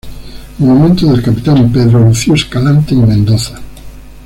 [0.57, 3.61] Monumento del Capitán Pedro Lucio Escalante y Mendoza.